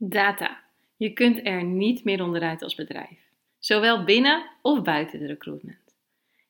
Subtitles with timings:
[0.00, 0.60] Data.
[0.96, 3.18] Je kunt er niet meer onderuit als bedrijf.
[3.58, 5.96] Zowel binnen of buiten de recruitment.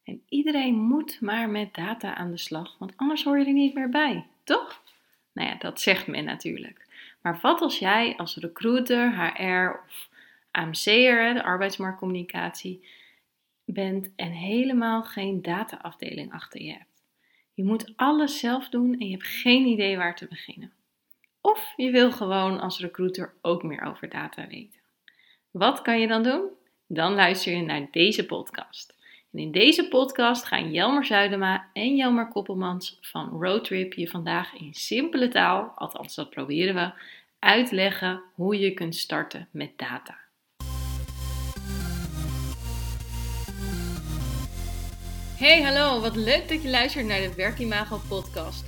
[0.04, 3.75] En iedereen moet maar met data aan de slag, want anders hoor je er niet
[3.75, 4.83] meer bij, toch?
[5.33, 6.87] Nou ja, dat zegt men natuurlijk.
[7.23, 10.09] Maar wat als jij als recruiter, HR of
[10.51, 12.87] AMC'er, de arbeidsmarktcommunicatie,
[13.65, 17.05] bent en helemaal geen dataafdeling achter je hebt?
[17.55, 20.73] Je moet alles zelf doen en je hebt geen idee waar te beginnen.
[21.51, 24.81] Of je wil gewoon als recruiter ook meer over data weten.
[25.50, 26.49] Wat kan je dan doen?
[26.86, 28.95] Dan luister je naar deze podcast.
[29.32, 34.74] En in deze podcast gaan Jelmer Zuidema en Jelmer Koppelmans van Roadtrip je vandaag in
[34.74, 36.92] simpele taal, althans dat proberen we,
[37.38, 40.16] uitleggen hoe je kunt starten met data.
[45.36, 48.67] Hey, hallo, wat leuk dat je luistert naar de Werkimago podcast.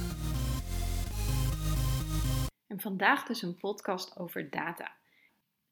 [2.71, 4.91] En vandaag dus een podcast over data.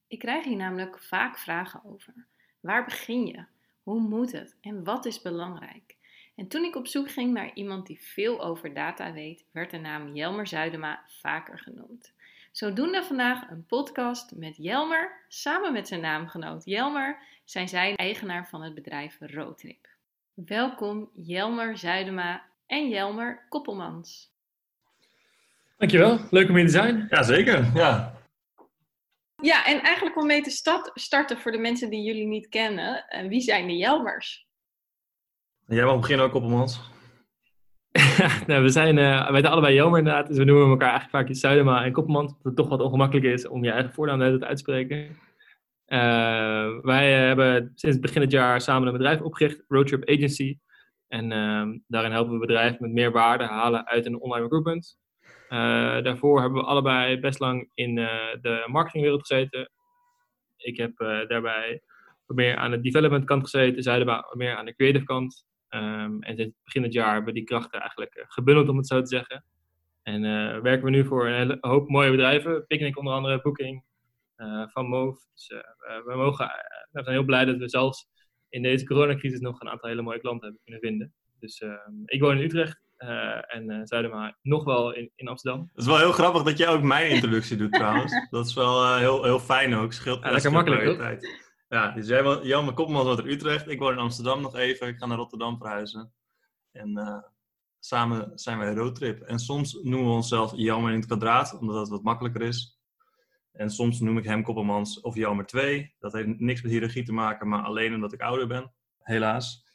[0.07, 2.13] Ik krijg hier namelijk vaak vragen over.
[2.59, 3.45] Waar begin je?
[3.83, 4.57] Hoe moet het?
[4.61, 5.95] En wat is belangrijk?
[6.35, 9.77] En toen ik op zoek ging naar iemand die veel over data weet, werd de
[9.77, 12.13] naam Jelmer Zuidema vaker genoemd.
[12.51, 15.25] Zodoende vandaag een podcast met Jelmer.
[15.27, 19.87] Samen met zijn naamgenoot Jelmer zijn zij eigenaar van het bedrijf Roadtrip.
[20.33, 24.37] Welkom Jelmer Zuidema en Jelmer Koppelmans.
[25.79, 27.07] Dankjewel, leuk om hier te zijn.
[27.09, 28.13] Jazeker, ja.
[29.41, 33.27] Ja, en eigenlijk om mee te starten voor de mensen die jullie niet kennen, eh,
[33.27, 34.47] wie zijn de Jelmers?
[35.65, 36.81] Jij mag beginnen ook, Koppelmans.
[38.47, 41.35] nou, we zijn, uh, wij zijn allebei Jelmer inderdaad, dus we noemen elkaar eigenlijk vaak
[41.35, 44.47] Zuidema en Koppelmans, omdat het toch wat ongemakkelijk is om je eigen voornaam uit te
[44.47, 44.97] uitspreken.
[45.87, 50.57] Uh, wij hebben sinds begin het jaar samen een bedrijf opgericht, Roadtrip Agency.
[51.07, 54.97] En uh, daarin helpen we bedrijven met meer waarde halen uit een online recruitment.
[55.49, 58.07] Uh, daarvoor hebben we allebei best lang in uh,
[58.41, 59.71] de marketingwereld gezeten.
[60.57, 61.81] Ik heb uh, daarbij
[62.27, 65.47] meer aan de development kant gezeten, zij wat meer aan de creative kant.
[65.69, 69.01] Um, en sinds begin het jaar hebben we die krachten eigenlijk gebundeld, om het zo
[69.01, 69.45] te zeggen.
[70.03, 70.21] En
[70.61, 72.65] werken we nu voor een hele hoop mooie bedrijven.
[72.67, 73.83] Picnic onder andere, Booking,
[74.67, 75.19] van Move.
[75.33, 75.47] Dus
[76.05, 76.45] we, mogen,
[76.91, 78.07] we zijn heel blij dat we zelfs
[78.49, 81.13] in deze coronacrisis nog een aantal hele mooie klanten hebben kunnen vinden.
[81.39, 85.59] Dus ehm, ik woon in Utrecht uh, en uh, Zuidema nog wel in, in Amsterdam.
[85.59, 88.13] Het is wel heel grappig dat jij ook mijn introductie doet trouwens.
[88.29, 89.93] Dat is wel uh, heel, heel fijn ook.
[89.93, 91.47] Scheelt ja, lekker makkelijk tijd.
[91.67, 93.67] Ja, dus jij, Jan Koppelman woont in Utrecht.
[93.67, 94.87] Ik woon in Amsterdam nog even.
[94.87, 96.13] Ik ga naar Rotterdam verhuizen.
[96.71, 97.23] En
[97.79, 99.21] samen zijn wij een roadtrip.
[99.21, 102.79] En soms noemen we onszelf Jammer in het kwadraat, omdat dat wat makkelijker is.
[103.51, 105.95] En soms noem ik hem Koppelmans of Jammer 2.
[105.99, 108.71] Dat heeft niks met hiërarchie te maken, maar alleen omdat ik ouder ben.
[108.99, 109.68] Helaas.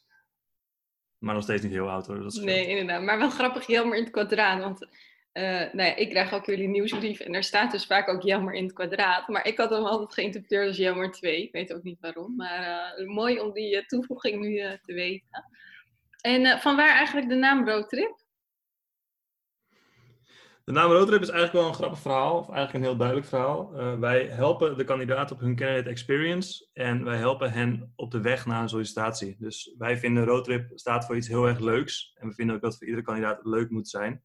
[1.24, 2.22] Maar nog steeds niet heel oud hoor.
[2.22, 3.02] Dat nee, inderdaad.
[3.02, 4.62] Maar wel grappig, Jelmer in het kwadraat.
[4.62, 4.86] Want
[5.32, 8.54] uh, nou ja, ik krijg ook jullie nieuwsbrief en daar staat dus vaak ook Jelmer
[8.54, 9.28] in het kwadraat.
[9.28, 11.42] Maar ik had hem altijd geïnterpreteerd als Jelmer 2.
[11.42, 12.36] Ik weet ook niet waarom.
[12.36, 15.44] Maar uh, mooi om die uh, toevoeging nu te weten.
[16.20, 18.23] En van waar eigenlijk de naam Roadtrip?
[20.64, 23.80] De naam Roadtrip is eigenlijk wel een grappig verhaal, of eigenlijk een heel duidelijk verhaal.
[23.80, 28.20] Uh, wij helpen de kandidaat op hun candidate experience en wij helpen hen op de
[28.20, 29.36] weg naar een sollicitatie.
[29.38, 32.76] Dus wij vinden Roadtrip staat voor iets heel erg leuks en we vinden ook dat
[32.76, 34.22] voor iedere kandidaat leuk moet zijn.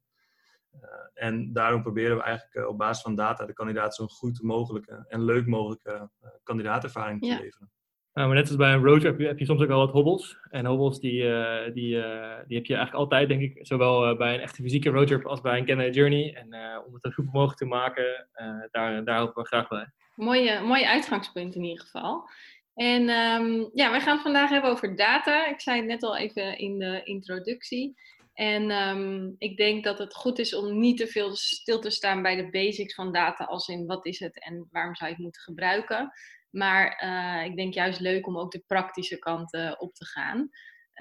[0.73, 0.81] Uh,
[1.13, 5.06] en daarom proberen we eigenlijk uh, op basis van data de kandidaat zo'n goed mogelijke
[5.07, 6.09] en leuk mogelijke
[6.44, 7.39] kandidaatervaring te ja.
[7.39, 7.71] leveren.
[8.19, 10.38] Nou, maar net als bij een roadtrip heb je soms ook al wat hobbels.
[10.50, 14.34] En hobbels die, uh, die, uh, die heb je eigenlijk altijd, denk ik, zowel bij
[14.34, 16.34] een echte fysieke roadtrip als bij een Canada Journey.
[16.34, 16.46] En
[16.88, 18.28] om het zo goed mogelijk te maken,
[18.72, 19.91] daar, daar helpen we graag bij.
[20.16, 22.30] Mooie, mooie uitgangspunt in ieder geval.
[22.75, 25.48] En um, ja, we gaan het vandaag hebben over data.
[25.48, 27.95] Ik zei het net al even in de introductie.
[28.33, 32.22] En um, ik denk dat het goed is om niet te veel stil te staan
[32.22, 35.24] bij de basics van data, als in wat is het en waarom zou je het
[35.24, 36.12] moeten gebruiken.
[36.50, 40.50] Maar uh, ik denk juist leuk om ook de praktische kant uh, op te gaan.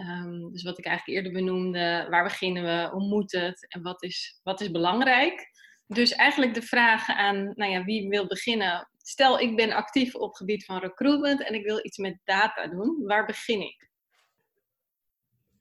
[0.00, 4.02] Um, dus wat ik eigenlijk eerder benoemde, waar beginnen we, hoe moet het en wat
[4.02, 5.50] is, wat is belangrijk?
[5.86, 8.88] Dus eigenlijk de vraag aan nou ja, wie wil beginnen.
[9.02, 13.02] Stel, ik ben actief op gebied van recruitment en ik wil iets met data doen.
[13.06, 13.88] Waar begin ik?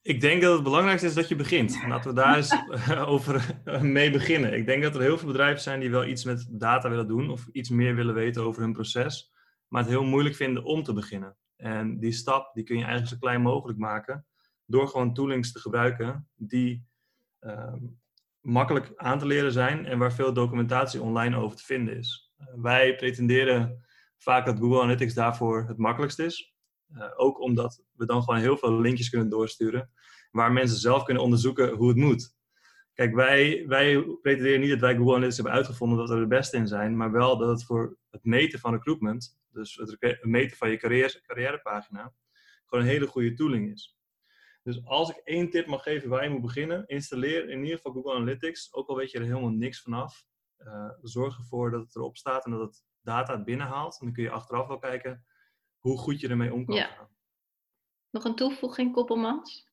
[0.02, 1.84] Ik denk dat het belangrijkste is dat je begint.
[1.88, 2.56] Laten we daar eens
[3.16, 4.54] over mee beginnen.
[4.54, 7.30] Ik denk dat er heel veel bedrijven zijn die wel iets met data willen doen
[7.30, 9.36] of iets meer willen weten over hun proces
[9.68, 11.38] maar het heel moeilijk vinden om te beginnen.
[11.56, 14.26] En die stap die kun je eigenlijk zo klein mogelijk maken
[14.66, 16.86] door gewoon toolings te gebruiken die
[17.40, 17.80] ehm,
[18.42, 22.34] makkelijk aan te leren zijn en waar veel documentatie online over te vinden is.
[22.40, 23.86] Uh, wij pretenderen
[24.18, 26.56] vaak dat Google Analytics daarvoor het makkelijkst is.
[26.92, 29.92] Uh, ook omdat we dan gewoon heel veel linkjes kunnen doorsturen
[30.32, 32.37] waar mensen zelf kunnen onderzoeken hoe het moet.
[32.98, 36.28] Kijk, wij, wij pretenderen niet dat wij Google Analytics hebben uitgevonden dat we er de
[36.28, 40.58] beste in zijn, maar wel dat het voor het meten van recruitment, dus het meten
[40.58, 42.14] van je carrière, carrièrepagina,
[42.66, 43.98] gewoon een hele goede tooling is.
[44.64, 47.92] Dus als ik één tip mag geven waar je moet beginnen, installeer in ieder geval
[47.92, 50.26] Google Analytics, ook al weet je er helemaal niks vanaf.
[50.60, 54.00] Uh, zorg ervoor dat het erop staat en dat het data binnenhaalt.
[54.00, 55.26] En dan kun je achteraf wel kijken
[55.80, 56.88] hoe goed je ermee om kan ja.
[56.88, 57.10] gaan.
[58.10, 59.67] Nog een toevoeging, Koppelmans?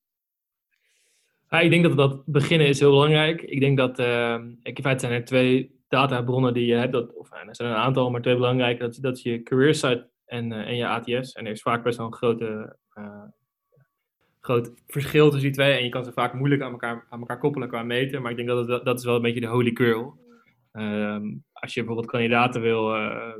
[1.54, 3.42] Ja, ik denk dat dat beginnen is heel belangrijk.
[3.42, 7.32] Ik denk dat, uh, in feite zijn er twee databronnen die je hebt, dat, of
[7.32, 8.82] er zijn een aantal, maar twee belangrijke.
[8.82, 11.32] Dat, dat is je career site en, uh, en je ATS.
[11.32, 13.22] En er is vaak best wel een grote, uh,
[14.40, 15.76] groot verschil tussen die twee.
[15.76, 18.22] En je kan ze vaak moeilijk aan elkaar, aan elkaar koppelen qua meten.
[18.22, 20.18] Maar ik denk dat het, dat is wel een beetje de holy grail.
[20.72, 22.90] Um, als je bijvoorbeeld kandidaten wil,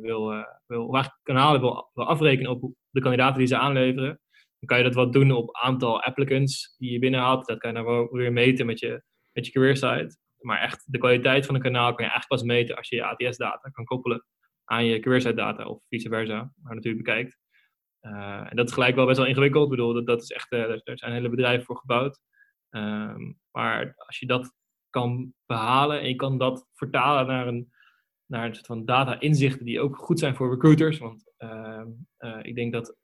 [0.00, 4.20] wil, wil, eigenlijk kanalen wil, wil afrekenen op de kandidaten die ze aanleveren,
[4.64, 7.46] kan je dat wat doen op aantal applicants die je binnenhaalt.
[7.46, 9.02] Dat kan je dan wel weer meten met je,
[9.32, 10.16] met je career site.
[10.38, 13.04] Maar echt de kwaliteit van een kanaal kan je eigenlijk pas meten als je je
[13.04, 14.24] ATS-data kan koppelen
[14.64, 17.38] aan je career site data of vice versa, maar natuurlijk bekijkt.
[18.02, 19.64] Uh, en dat is gelijk wel best wel ingewikkeld.
[19.64, 22.20] Ik bedoel, dat, dat is echt, er zijn hele bedrijven voor gebouwd.
[22.70, 24.52] Um, maar als je dat
[24.90, 27.72] kan behalen en je kan dat vertalen naar een,
[28.26, 30.98] naar een soort van data-inzichten die ook goed zijn voor recruiters.
[30.98, 32.96] Want uh, ik denk dat eh,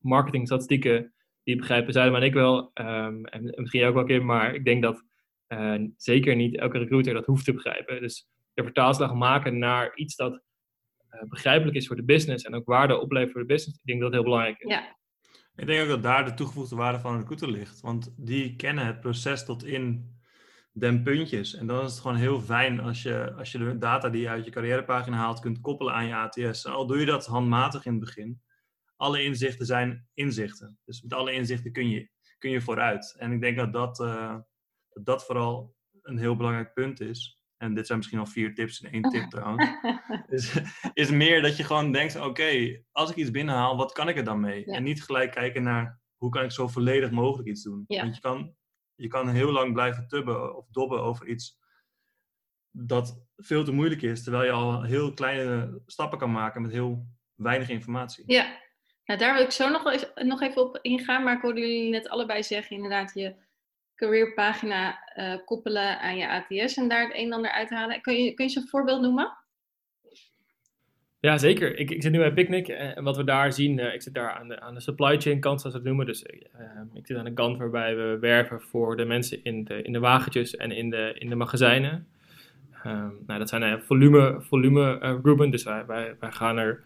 [0.00, 2.70] marketingstatistieken, die begrijpen Zuidman en ik wel.
[2.74, 5.04] Um, en, misschien jij ook wel een keer, maar ik denk dat
[5.48, 8.00] uh, zeker niet elke recruiter dat hoeft te begrijpen.
[8.00, 10.32] Dus de vertaalslag maken naar iets dat
[11.10, 14.00] uh, begrijpelijk is voor de business en ook waarde oplevert voor de business, ik denk
[14.00, 14.70] dat dat heel belangrijk is.
[14.70, 14.96] Ja.
[15.56, 17.80] Ik denk ook dat daar de toegevoegde waarde van een recruiter ligt.
[17.80, 20.12] Want die kennen het proces tot in
[20.72, 21.54] den puntjes.
[21.54, 24.28] En dan is het gewoon heel fijn als je, als je de data die je
[24.28, 26.64] uit je carrièrepagina haalt kunt koppelen aan je ATS.
[26.64, 28.40] En al doe je dat handmatig in het begin,
[28.96, 30.78] alle inzichten zijn inzichten.
[30.84, 33.14] Dus met alle inzichten kun je, kun je vooruit.
[33.18, 34.36] En ik denk dat dat, uh,
[34.88, 37.38] dat dat vooral een heel belangrijk punt is.
[37.56, 39.70] En dit zijn misschien al vier tips in één tip trouwens.
[40.28, 40.60] is,
[40.92, 44.24] is meer dat je gewoon denkt, oké, als ik iets binnenhaal, wat kan ik er
[44.24, 44.64] dan mee?
[44.64, 47.84] En niet gelijk kijken naar, hoe kan ik zo volledig mogelijk iets doen?
[47.86, 48.02] Ja.
[48.02, 48.54] Want je kan,
[48.94, 51.58] je kan heel lang blijven tubben of dobben over iets
[52.70, 54.22] dat veel te moeilijk is.
[54.22, 58.24] Terwijl je al heel kleine stappen kan maken met heel weinig informatie.
[58.26, 58.60] Ja,
[59.04, 61.22] nou, daar wil ik zo nog, nog even op ingaan.
[61.22, 63.34] Maar ik hoorde jullie net allebei zeggen, inderdaad, je
[63.94, 68.00] careerpagina uh, koppelen aan je ATS en daar het een en ander uithalen.
[68.00, 69.32] Kun je, kun je zo'n voorbeeld noemen?
[71.20, 71.78] Ja, zeker.
[71.78, 74.30] Ik, ik zit nu bij Picnic en wat we daar zien, uh, ik zit daar
[74.30, 76.06] aan de, aan de supply chain kant, zoals we het noemen.
[76.06, 76.22] Dus
[76.92, 79.98] ik zit aan de kant waarbij we werven voor de mensen in de, in de
[79.98, 82.06] wagentjes en in de, in de magazijnen.
[82.86, 86.84] Um, nou, dat zijn volume, volume groepen, dus wij, wij, wij gaan er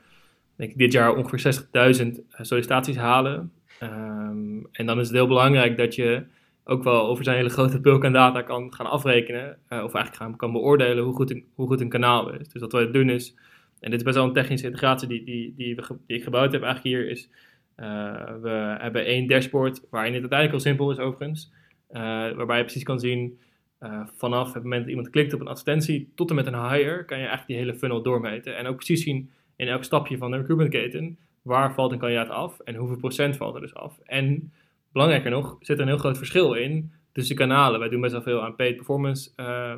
[0.58, 3.52] denk ik, dit jaar ongeveer 60.000 eh, sollicitaties halen.
[3.82, 6.24] Um, en dan is het heel belangrijk dat je
[6.64, 9.46] ook wel over zijn hele grote bulk aan data kan gaan afrekenen.
[9.46, 12.48] Uh, of eigenlijk gaan, kan beoordelen hoe goed, een, hoe goed een kanaal is.
[12.48, 13.34] Dus wat we doen is,
[13.80, 16.52] en dit is best wel een technische integratie die, die, die, we, die ik gebouwd
[16.52, 17.30] heb eigenlijk hier, is
[17.76, 17.86] uh,
[18.42, 21.52] we hebben één dashboard waarin het uiteindelijk al simpel is overigens.
[22.36, 23.38] Waarbij je precies kan zien
[24.16, 27.18] vanaf het moment dat iemand klikt op een advertentie tot en met een hire, kan
[27.18, 28.56] je eigenlijk die hele funnel doormeten.
[28.56, 32.60] En ook precies zien in elk stapje van de recruitmentketen, waar valt een kandidaat af
[32.60, 33.98] en hoeveel procent valt er dus af.
[34.04, 34.52] En
[34.92, 37.80] belangrijker nog, zit er een heel groot verschil in tussen kanalen.
[37.80, 39.74] Wij doen best wel veel aan paid performance uh,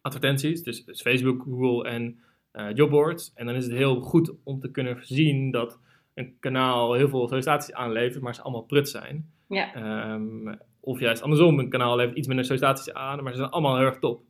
[0.00, 2.20] advertenties, dus, dus, Facebook, Google en
[2.52, 3.32] uh, jobboards.
[3.34, 5.80] En dan is het heel goed om te kunnen zien dat
[6.14, 9.30] een kanaal heel veel sollicitaties aanlevert, maar ze allemaal prut zijn.
[9.48, 10.12] Ja.
[10.12, 13.76] Um, of juist andersom, een kanaal levert iets minder sollicitaties aan, maar ze zijn allemaal
[13.76, 14.22] heel erg top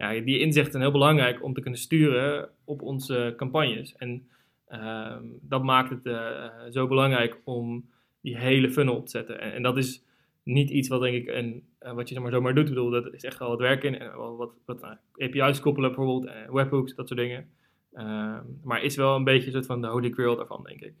[0.00, 3.96] ja, die inzichten zijn heel belangrijk om te kunnen sturen op onze campagnes.
[3.96, 4.28] En
[4.68, 7.90] uh, dat maakt het uh, zo belangrijk om
[8.20, 9.40] die hele funnel op te zetten.
[9.40, 10.04] En, dat is
[10.42, 12.68] niet iets wat denk ik een, uh, wat je zomaar, zomaar doet.
[12.68, 13.98] Ik bedoel, dat is echt wel wat werk in.
[13.98, 17.50] En wat, wat, nou, API's koppelen bijvoorbeeld, webhooks, dat soort dingen.
[17.92, 20.94] Ehm, maar is wel een beetje een soort van de holy grail daarvan, denk ik.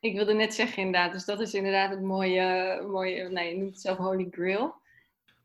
[0.00, 3.70] Ik wilde net zeggen inderdaad, dus dat is inderdaad het mooie, mooie nee, je noemt
[3.70, 4.74] het zelf holy grail.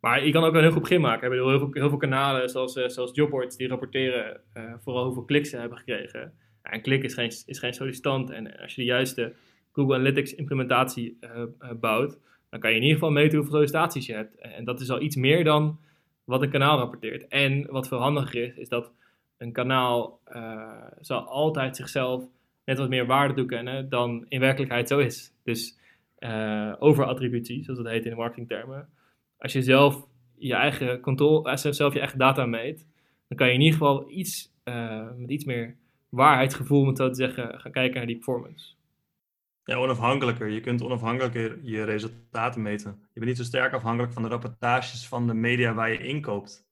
[0.01, 1.23] Maar je kan ook een heel goed begin maken.
[1.23, 5.49] Ik bedoel, heel, veel, kanalen, zoals, uh, zoals Jobboards, die rapporteren uh, vooral hoeveel kliks
[5.49, 6.33] ze hebben gekregen.
[6.63, 8.29] Ja, een klik is geen, is geen sollicitant.
[8.29, 9.33] En als je de juiste
[9.71, 14.13] Google Analytics implementatie uh, bouwt, dan kan je in ieder geval meten hoeveel sollicitaties je
[14.13, 14.35] hebt.
[14.35, 15.79] En dat is al iets meer dan
[16.23, 17.27] wat een kanaal rapporteert.
[17.27, 18.91] En wat veel handiger is, is dat
[19.37, 20.19] een kanaal
[20.99, 22.23] zal altijd zichzelf
[22.65, 25.33] net wat meer waarde toekennen dan in werkelijkheid zo is.
[25.43, 25.77] Dus
[26.19, 28.89] uh, overattributie, zoals dat heet in de marketingtermen.
[29.41, 30.07] Als je zelf
[30.37, 32.85] je eigen controle, als je zelf je eigen data meet,
[33.27, 35.77] dan kan je in ieder geval iets, uh, met iets meer
[36.09, 38.73] waarheidsgevoel, het zo te zeggen, gaan kijken naar die performance.
[39.63, 40.47] Ja, onafhankelijker.
[40.47, 42.91] Je kunt onafhankelijker je resultaten meten.
[42.91, 46.69] Je bent niet zo sterk afhankelijk van de rapportages van de media waar je inkoopt.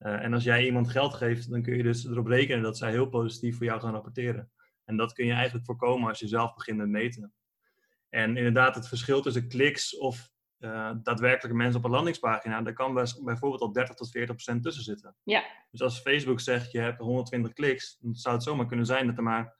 [0.00, 2.90] Uh, en als jij iemand geld geeft, dan kun je dus erop rekenen dat zij
[2.90, 4.50] heel positief voor jou gaan rapporteren.
[4.84, 7.32] En dat kun je eigenlijk voorkomen als je zelf begint met meten.
[8.08, 10.32] En inderdaad, het verschil tussen kliks of
[10.64, 14.82] uh, daadwerkelijke mensen op een landingspagina, daar kan bijvoorbeeld al 30 tot 40 procent tussen
[14.82, 15.16] zitten.
[15.22, 15.44] Ja.
[15.70, 19.16] Dus als Facebook zegt je hebt 120 kliks, dan zou het zomaar kunnen zijn dat
[19.16, 19.56] er maar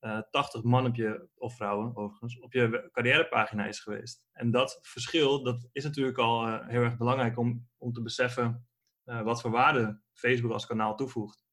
[0.00, 4.24] uh, 80 man op je, of vrouwen overigens, op je carrièrepagina is geweest.
[4.32, 8.66] En dat verschil, dat is natuurlijk al uh, heel erg belangrijk om, om te beseffen
[9.04, 11.44] uh, wat voor waarde Facebook als kanaal toevoegt.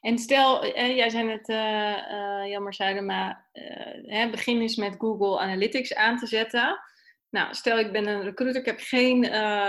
[0.00, 5.94] En stel, eh, jij zei het, uh, Jammer Zuidema, uh, begin eens met Google Analytics
[5.94, 6.78] aan te zetten.
[7.34, 9.24] Nou, stel ik ben een recruiter, ik heb geen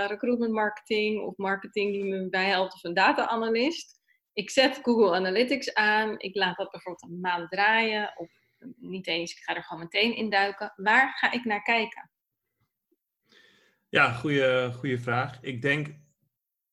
[0.06, 4.00] recruitment marketing of marketing die me bijhelpt of een data analyst.
[4.32, 8.30] Ik zet Google Analytics aan, ik laat dat bijvoorbeeld een maand draaien of
[8.76, 10.72] niet eens, ik ga er gewoon meteen in duiken.
[10.76, 12.10] Waar ga ik naar kijken?
[13.88, 15.38] Ja, goede vraag.
[15.40, 15.96] Ik denk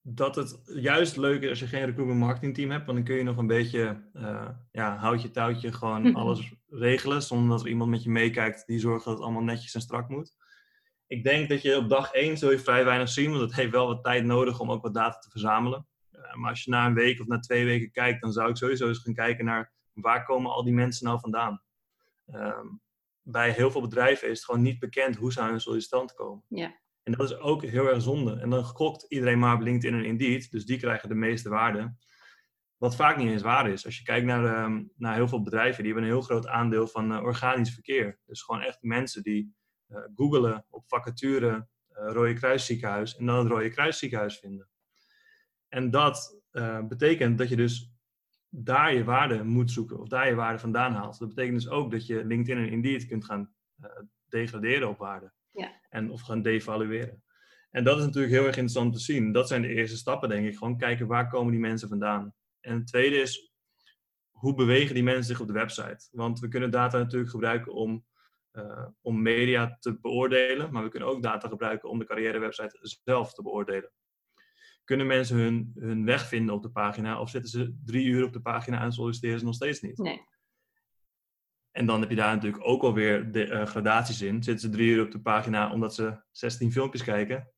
[0.01, 3.15] dat het juist leuk is als je geen recruitment marketing team hebt, want dan kun
[3.15, 7.89] je nog een beetje, uh, ja, houtje touwtje, gewoon alles regelen, zonder dat er iemand
[7.89, 10.41] met je meekijkt die zorgt dat het allemaal netjes en strak moet.
[11.13, 13.71] Ik denk dat je op dag 1 zul je vrij weinig zien, want het heeft
[13.71, 15.87] wel wat tijd nodig om ook wat data te verzamelen.
[16.11, 18.57] Uh, maar als je na een week of na twee weken kijkt, dan zou ik
[18.57, 21.61] sowieso eens gaan kijken naar waar komen al die mensen nou vandaan.
[22.27, 22.59] Uh,
[23.21, 26.43] bij heel veel bedrijven is het gewoon niet bekend hoe ze aan hun sollicitant komen.
[26.47, 26.79] Ja.
[27.03, 28.39] En dat is ook heel erg zonde.
[28.39, 31.95] En dan gokt iedereen maar op LinkedIn en Indeed, dus die krijgen de meeste waarde.
[32.77, 33.85] Wat vaak niet eens waar is.
[33.85, 36.87] Als je kijkt naar, um, naar heel veel bedrijven, die hebben een heel groot aandeel
[36.87, 38.19] van uh, organisch verkeer.
[38.25, 39.55] Dus gewoon echt mensen die
[40.15, 44.67] googelen op vacature uh, Rode Kruisziekenhuis en dan het Rode Kruisziekenhuis vinden.
[45.67, 46.41] En dat
[46.87, 47.91] betekent dat je dus
[48.49, 51.19] daar je waarde moet zoeken of daar je waarde vandaan haalt.
[51.19, 53.53] Dat betekent dus ook dat je LinkedIn en Indeed kunt gaan
[54.25, 55.31] degraderen op waarde.
[55.51, 55.79] Ja.
[55.89, 57.23] En of gaan devalueren.
[57.71, 59.31] En dat is natuurlijk heel erg interessant te zien.
[59.31, 60.57] Dat zijn de eerste stappen, denk ik.
[60.57, 62.33] Gewoon kijken waar komen die mensen vandaan.
[62.59, 63.53] En het tweede is,
[64.31, 66.07] hoe bewegen die mensen zich op de website?
[66.11, 68.05] Want we kunnen data natuurlijk gebruiken om,
[68.53, 70.71] uh, om media te beoordelen.
[70.71, 73.91] Maar we kunnen ook data gebruiken om de carrièrewebsite zelf te beoordelen.
[74.83, 77.19] Kunnen mensen hun, hun weg vinden op de pagina?
[77.19, 79.97] Of zitten ze drie uur op de pagina en solliciteren ze nog steeds niet?
[79.97, 80.21] Nee.
[81.71, 84.43] En dan heb je daar natuurlijk ook alweer de uh, gradaties in.
[84.43, 87.51] Zitten ze drie uur op de pagina omdat ze 16 filmpjes kijken?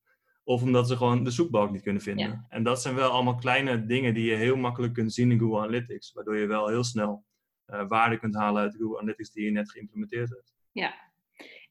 [0.43, 2.27] Of omdat ze gewoon de zoekbalk niet kunnen vinden?
[2.27, 2.45] Ja.
[2.49, 5.59] En dat zijn wel allemaal kleine dingen die je heel makkelijk kunt zien in Google
[5.59, 6.13] Analytics.
[6.13, 7.25] Waardoor je wel heel snel
[7.67, 10.53] uh, waarde kunt halen uit Google Analytics die je net geïmplementeerd hebt.
[10.75, 11.03] Ja.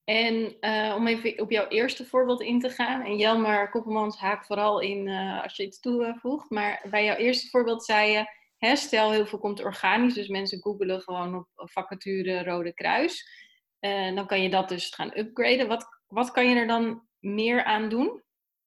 [0.04, 3.02] En uh, om even op jouw eerste voorbeeld in te gaan.
[3.02, 5.08] En Jelmer Koppelmans haak vooral in
[5.42, 6.50] als je iets toevoegt.
[6.50, 8.26] Maar bij jouw eerste voorbeeld zei je
[8.72, 13.42] stel, heel veel komt organisch, dus mensen googelen gewoon op vacature Rode Kruis.
[13.80, 15.68] Uh, dan kan je dat dus gaan upgraden.
[15.68, 18.22] Wat, wat kan je er dan meer aan doen?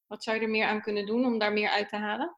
[0.06, 2.37] Wat zou je er meer aan kunnen doen om daar meer uit te halen?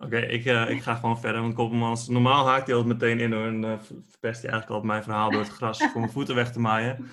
[0.00, 1.40] Oké, okay, ik, uh, ik ga gewoon verder.
[1.40, 3.78] Want Koppelmans, normaal haakt hij altijd meteen in door en uh,
[4.08, 7.08] verpest hij eigenlijk al mijn verhaal door het gras voor mijn voeten weg te maaien.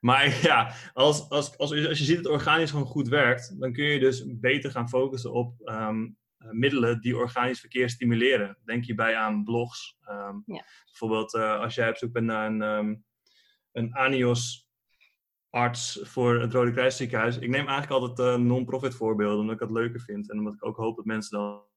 [0.00, 3.84] Maar ja, als, als, als, als je ziet dat organisch gewoon goed werkt, dan kun
[3.84, 6.16] je dus beter gaan focussen op um,
[6.50, 8.58] middelen die organisch verkeer stimuleren.
[8.64, 9.96] Denk hierbij aan blogs.
[10.10, 10.64] Um, ja.
[10.84, 13.04] Bijvoorbeeld uh, als jij op zoek bent naar een, um,
[13.72, 14.68] een ANIOS
[15.50, 17.36] arts voor het Rode Kruisziekenhuis.
[17.36, 20.30] Ik neem eigenlijk altijd uh, non-profit voorbeelden, omdat ik dat leuker vind.
[20.30, 21.70] En omdat ik ook hoop dat mensen dan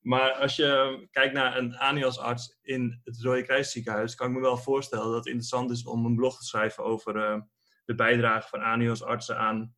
[0.00, 4.56] maar als je kijkt naar een ANIOS-arts in het Rode Kruisziekenhuis, kan ik me wel
[4.56, 7.40] voorstellen dat het interessant is om een blog te schrijven over uh,
[7.84, 9.74] de bijdrage van ANIOS-artsen aan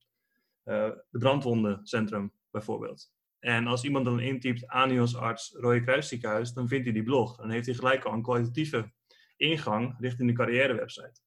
[0.65, 3.13] uh, het brandwondencentrum, bijvoorbeeld.
[3.39, 7.37] En als iemand dan intypt ANIOS-arts Rode Kruisziekenhuis, dan vindt hij die blog.
[7.37, 8.93] Dan heeft hij gelijk al een kwalitatieve
[9.37, 11.21] ingang richting de carrièrewebsite.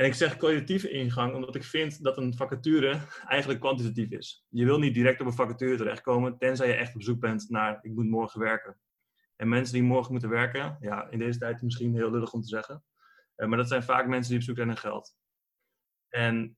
[0.00, 4.46] En ik zeg kwalitatieve ingang omdat ik vind dat een vacature eigenlijk kwantitatief is.
[4.48, 7.78] Je wil niet direct op een vacature terechtkomen, tenzij je echt op zoek bent naar
[7.82, 8.80] ik moet morgen werken.
[9.36, 12.48] En mensen die morgen moeten werken, ja, in deze tijd misschien heel lullig om te
[12.48, 12.84] zeggen.
[13.36, 15.16] Uh, maar dat zijn vaak mensen die op zoek zijn naar geld.
[16.08, 16.56] En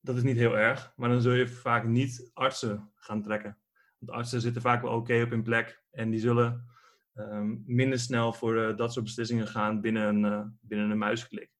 [0.00, 3.58] dat is niet heel erg, maar dan zul je vaak niet artsen gaan trekken.
[3.98, 6.66] Want artsen zitten vaak wel oké op hun plek en die zullen
[7.14, 11.56] um, minder snel voor uh, dat soort beslissingen gaan binnen een, uh, binnen een muisklik.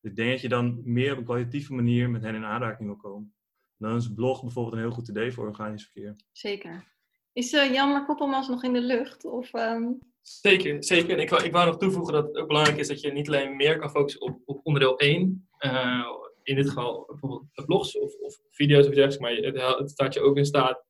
[0.00, 2.88] Dus ik denk dat je dan meer op een kwalitatieve manier met hen in aanraking
[2.88, 3.34] wil komen.
[3.76, 6.16] Dan is blog bijvoorbeeld een heel goed idee voor organisch verkeer.
[6.32, 6.84] Zeker.
[7.32, 9.24] Is uh, Jan Koppelmans nog in de lucht?
[9.24, 9.98] Of, um...
[10.22, 11.18] Zeker, zeker.
[11.18, 13.56] ik, wou, ik wou nog toevoegen dat het ook belangrijk is dat je niet alleen
[13.56, 15.48] meer kan focussen op, op onderdeel 1.
[15.58, 16.06] Uh,
[16.42, 19.18] in dit geval bijvoorbeeld blogs of, of video's of dergelijks.
[19.18, 20.84] Maar het, het staat je ook in staat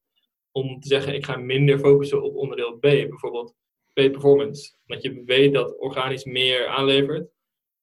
[0.52, 2.80] om te zeggen, ik ga minder focussen op onderdeel B.
[2.80, 3.54] Bijvoorbeeld
[3.92, 4.74] P-performance.
[4.86, 7.30] Omdat je weet dat organisch meer aanlevert.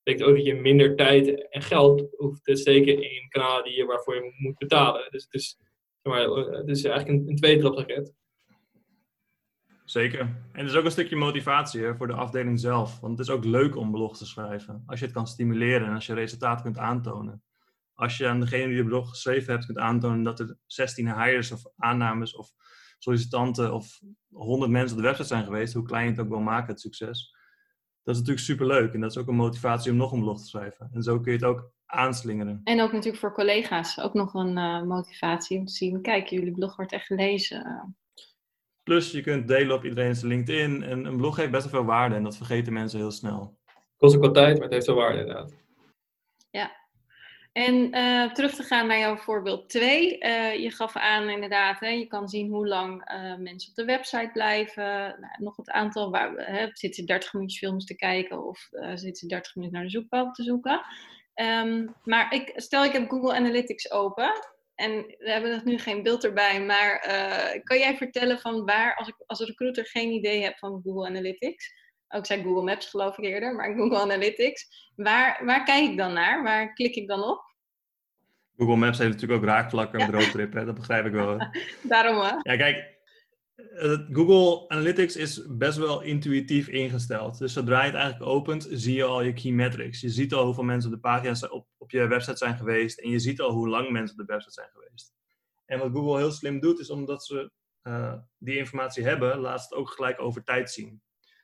[0.08, 3.86] Betekent ook dat je minder tijd en geld hoeft te steken in kanalen die je,
[3.86, 5.08] waarvoor je moet betalen.
[5.12, 5.60] Dus het is,
[6.02, 8.14] maar, het is eigenlijk een, een tweetrapsraket.
[9.86, 10.20] Zeker.
[10.20, 13.00] En het is ook een stukje motivatie hè, voor de afdeling zelf.
[13.00, 14.84] Want het is ook leuk om blog te schrijven.
[14.86, 17.44] Als je het kan stimuleren en als je resultaat kunt aantonen.
[17.94, 21.52] Als je aan degene die je blog geschreven hebt kunt aantonen dat er 16 hires
[21.52, 22.50] of aannames of
[22.98, 24.00] sollicitanten of
[24.30, 26.82] 100 mensen op de website zijn geweest, hoe klein je het ook wil maken, het
[26.82, 27.37] succes.
[28.08, 30.46] Dat is natuurlijk superleuk en dat is ook een motivatie om nog een blog te
[30.46, 30.90] schrijven.
[30.94, 32.62] En zo kun je het ook aanslingeren.
[32.64, 36.52] En ook natuurlijk voor collega's ook nog een uh, motivatie om te zien, kijk, jullie
[36.52, 37.96] blog wordt echt gelezen.
[38.84, 40.84] Plus je kunt delen op iedereen's LinkedIn.
[40.84, 43.58] En een blog heeft best wel veel waarde en dat vergeten mensen heel snel.
[43.98, 45.54] Kost ook wel tijd, maar het heeft wel waarde inderdaad.
[46.50, 46.72] Ja.
[47.58, 50.18] En uh, terug te gaan naar jouw voorbeeld 2.
[50.20, 53.76] Uh, eh, je gaf aan inderdaad, hè, je kan zien hoe lang uh, mensen op
[53.76, 54.84] de website blijven.
[55.20, 59.16] Nou, nog het aantal, waar, hè, zitten ze 30 minuten films te kijken of zitten
[59.16, 60.82] ze 30 minuten naar de zoekbalk te zoeken.
[61.36, 64.32] Um, maar ik, stel ik heb Google Analytics open
[64.76, 67.00] en we hebben nog nu geen beeld erbij, maar
[67.64, 71.74] kan jij vertellen van waar, als ik als recruiter geen idee heb van Google Analytics,
[72.10, 76.14] ook zei Google Maps geloof ik eerder, maar Google Analytics, waar, waar kijk ik dan
[76.14, 76.44] naar?
[76.44, 77.47] Waar klik ik dan op?
[78.58, 80.66] Google Maps heeft natuurlijk ook raakvlakken met roadtrip, hè?
[80.66, 81.38] dat begrijp ik wel.
[81.84, 82.52] Daarom hè?
[82.52, 82.98] Ja, kijk,
[84.12, 87.38] Google Analytics is best wel intuïtief ingesteld.
[87.38, 90.02] Dus zodra je het eigenlijk opent, zie je al je key metrics.
[90.02, 93.00] Je ziet al hoeveel mensen op de pagina op, op je website zijn geweest.
[93.00, 95.14] En je ziet al hoe lang mensen op de website zijn geweest.
[95.66, 97.52] En wat Google heel slim doet, is omdat ze
[97.84, 101.02] uh, die informatie hebben, laat het ook gelijk over tijd zien.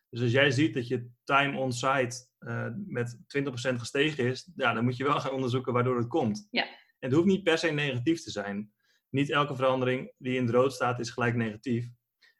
[0.09, 4.73] Dus als jij ziet dat je time on site uh, met 20% gestegen is, ja,
[4.73, 6.47] dan moet je wel gaan onderzoeken waardoor het komt.
[6.49, 6.65] Ja.
[7.03, 8.71] En het hoeft niet per se negatief te zijn.
[9.09, 11.89] Niet elke verandering die in het rood staat is gelijk negatief.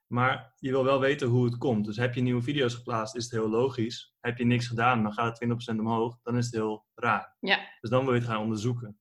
[0.08, 1.86] Maar je wil wel weten hoe het komt.
[1.86, 4.16] Dus heb je nieuwe video's geplaatst, is het heel logisch.
[4.20, 7.36] Heb je niks gedaan, dan gaat het 20% omhoog, dan is het heel raar.
[7.40, 7.60] Ja.
[7.82, 9.00] Dus dan wil je het gaan onderzoeken.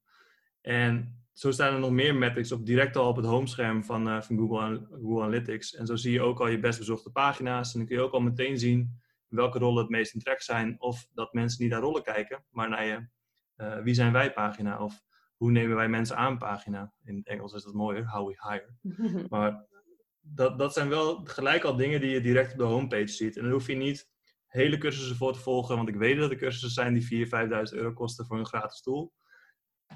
[0.61, 4.23] En zo staan er nog meer metrics op, direct al op het homescherm van, uh,
[4.23, 5.75] van Google, Google Analytics.
[5.75, 7.73] En zo zie je ook al je best bezochte pagina's.
[7.73, 10.81] En dan kun je ook al meteen zien welke rollen het meest in trek zijn.
[10.81, 13.09] Of dat mensen niet naar rollen kijken, maar naar je
[13.57, 14.79] uh, wie zijn wij pagina.
[14.79, 15.03] Of
[15.43, 16.93] hoe nemen wij mensen aan pagina.
[17.05, 18.77] In het Engels is dat mooier, how we hire.
[19.29, 19.67] maar
[20.21, 23.37] dat, dat zijn wel gelijk al dingen die je direct op de homepage ziet.
[23.37, 24.11] En dan hoef je niet
[24.47, 27.79] hele cursussen voor te volgen, want ik weet dat er cursussen zijn die 4.000, 5.000
[27.79, 29.13] euro kosten voor een gratis tool.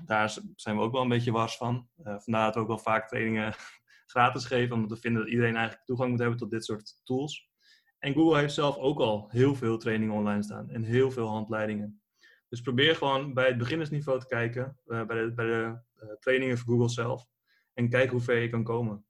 [0.05, 1.89] Daar zijn we ook wel een beetje wars van.
[2.05, 3.55] Uh, vandaar dat we ook wel vaak trainingen
[4.15, 7.51] gratis geven, omdat we vinden dat iedereen eigenlijk toegang moet hebben tot dit soort tools.
[7.99, 12.01] En Google heeft zelf ook al heel veel trainingen online staan en heel veel handleidingen.
[12.49, 16.59] Dus probeer gewoon bij het beginnersniveau te kijken, uh, bij de, bij de uh, trainingen
[16.59, 17.27] van Google zelf.
[17.75, 19.05] En kijk hoe ver je kan komen.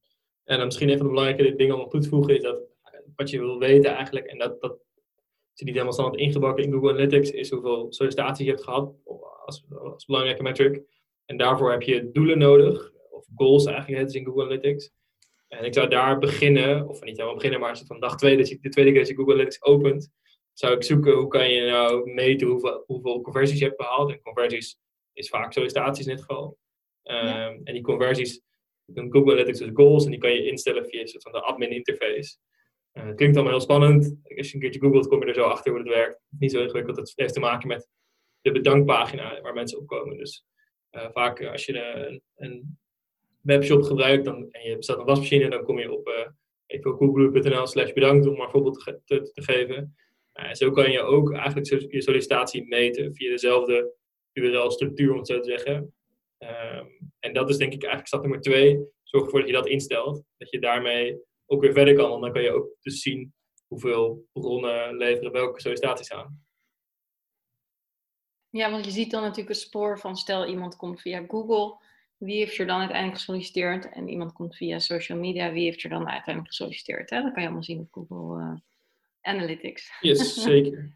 [0.45, 2.63] En dan misschien een van de belangrijke dingen om op toe te voegen is dat
[3.17, 4.79] wat je wil weten eigenlijk, en dat, dat
[5.53, 8.95] zit niet helemaal standaard ingebakken in Google Analytics, is hoeveel sollicitaties je hebt gehad
[9.45, 10.83] als, als belangrijke metric.
[11.25, 14.93] En daarvoor heb je doelen nodig, of goals eigenlijk, het is in Google Analytics.
[15.49, 18.37] En ik zou daar beginnen, of niet helemaal beginnen, maar als het van dag twee,
[18.37, 20.11] de tweede keer dat je Google Analytics opent,
[20.59, 24.11] zou ik zoeken hoe kan je nou meten hoeveel, hoeveel conversies je hebt behaald.
[24.11, 24.79] En conversies
[25.13, 26.59] is vaak sollicitaties in dit geval.
[27.03, 27.49] Ja.
[27.49, 28.43] Um, en die conversies
[28.95, 31.41] een Google Analytics dus goals en die kan je instellen via een soort van de
[31.41, 32.37] admin interface.
[32.93, 34.17] Uh, het klinkt allemaal heel spannend.
[34.37, 36.21] Als je een keertje googelt, kom je er zo achter hoe het werkt.
[36.29, 36.97] Niet zo ingewikkeld.
[36.97, 37.89] Het heeft te maken met
[38.41, 40.17] de bedankpagina waar mensen op komen.
[40.17, 40.45] Dus
[40.93, 42.79] uh, vaak als je een, een,
[43.41, 46.27] webshop gebruikt dan, en je bestelt een wasmachine, dan kom je op uh,
[46.67, 49.97] even slash bedankt om maar voorbeeld te, te, te geven.
[50.53, 53.95] Zo kan je ook eigenlijk je sollicitatie meten via dezelfde
[54.33, 55.95] URL-structuur, om het zo te zeggen.
[56.39, 58.79] Um, en dat is denk ik eigenlijk stap nummer twee.
[59.03, 60.23] Zorg ervoor dat je dat instelt.
[60.37, 62.11] Dat je daarmee ook weer verder kan.
[62.11, 63.35] Want dan kan je ook dus zien
[63.67, 66.45] hoeveel bronnen leveren welke sollicitaties aan.
[68.51, 71.85] Ja, want je ziet dan natuurlijk een spoor van stel iemand komt via Google.
[72.17, 73.93] Wie heeft er dan uiteindelijk gesolliciteerd?
[73.93, 75.53] En iemand komt via social media.
[75.53, 77.11] Wie heeft er dan uiteindelijk gesolliciteerd?
[77.11, 77.23] Hè?
[77.23, 78.57] Dat kan je allemaal zien op Google uh,
[79.27, 79.93] Analytics.
[80.01, 80.95] Yes, zeker.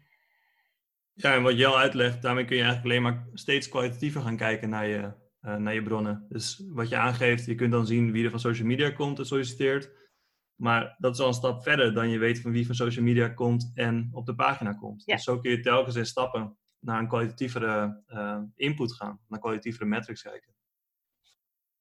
[1.13, 4.69] Ja, en wat Jel uitlegt, daarmee kun je eigenlijk alleen maar steeds kwalitatiever gaan kijken
[4.69, 6.25] naar je, uh, naar je bronnen.
[6.29, 9.25] Dus wat je aangeeft, je kunt dan zien wie er van social media komt en
[9.25, 9.91] solliciteert.
[10.55, 13.29] Maar dat is al een stap verder dan je weet van wie van social media
[13.29, 15.03] komt en op de pagina komt.
[15.05, 15.15] Ja.
[15.15, 19.85] Dus zo kun je telkens in stappen naar een kwalitatievere uh, input gaan, naar kwalitatievere
[19.85, 20.53] metrics kijken.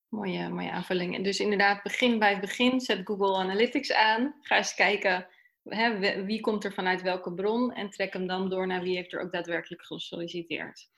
[0.08, 1.14] Mooie, mooie aanvulling.
[1.14, 2.80] En dus inderdaad, begin bij het begin.
[2.80, 4.34] Zet Google Analytics aan.
[4.40, 5.26] Ga eens kijken
[5.64, 7.72] hè, wie- komt er vanuit welke bron.
[7.72, 10.88] En trek hem dan door naar wie heeft er ook daadwerkelijk gesolliciteerd.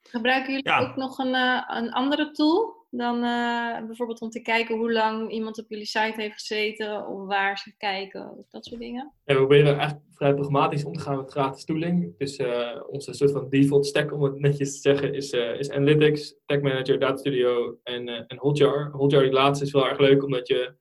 [0.00, 0.80] Gebruiken jullie Ja.
[0.80, 5.30] ook nog een, eh, een andere tool dan eh, bijvoorbeeld om te kijken hoe lang
[5.30, 9.12] iemand op jullie site heeft gezeten of waar ze kijken of dat soort dingen?
[9.24, 12.18] En we proberen eigenlijk vrij pragmatisch om te gaan met gratis tooling.
[12.18, 12.40] Dus
[12.88, 16.98] onze soort van default stack, om het netjes te zeggen, is, is Analytics, Tag Manager,
[16.98, 18.90] Data Studio en, en Hotjar.
[18.90, 20.74] Hotjar, die laatste, is wel erg leuk, omdat je,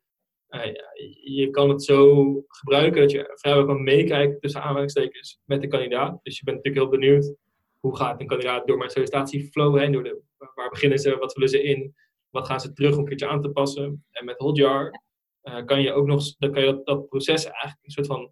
[1.23, 6.19] je kan het zo gebruiken dat je vrijwel kan meekijken tussen aanhalingstekens met de kandidaat.
[6.23, 7.35] Dus je bent natuurlijk heel benieuwd,
[7.79, 9.91] hoe gaat een kandidaat door mijn sollicitatieflow heen?
[9.91, 10.21] Door de,
[10.55, 11.95] waar beginnen ze, wat vullen ze in,
[12.29, 14.05] wat gaan ze terug om een keertje aan te passen?
[14.11, 15.01] En met Hotjar
[15.41, 18.31] eh, kan je ook nog, dan kan je dat, dat proces eigenlijk een soort van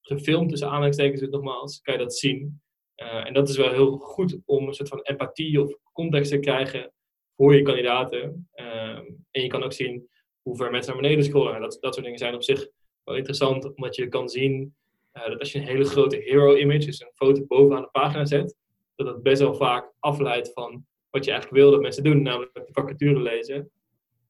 [0.00, 2.62] gefilmd tussen aanhalingstekens dus nogmaals, kan je dat zien.
[2.94, 6.38] Eh, en dat is wel heel goed om een soort van empathie of context te
[6.38, 6.92] krijgen
[7.36, 8.48] voor je kandidaten.
[8.52, 10.08] Ehm, en je kan ook zien
[10.44, 11.54] hoe ver mensen naar beneden scrollen.
[11.54, 12.68] En dat, dat soort dingen zijn op zich
[13.04, 14.74] wel interessant, omdat je kan zien
[15.12, 18.24] eh, dat als je een hele grote hero image, dus een foto bovenaan de pagina
[18.24, 18.56] zet,
[18.96, 22.54] dat dat best wel vaak afleidt van wat je eigenlijk wil dat mensen doen, namelijk
[22.54, 23.70] de vacature lezen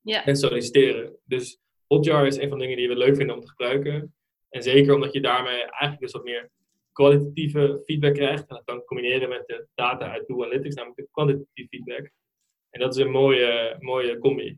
[0.01, 0.25] Ja.
[0.25, 1.17] en solliciteren.
[1.25, 4.13] Dus Hotjar is een van de dingen die we leuk vinden om te gebruiken.
[4.49, 6.49] En zeker omdat je daarmee eigenlijk dus wat meer
[6.91, 8.47] kwalitatieve feedback krijgt.
[8.47, 12.09] En dat kan combineren met de data uit Google Analytics, namelijk de kwantitatieve feedback.
[12.69, 14.57] En dat is een mooie, mooie combi.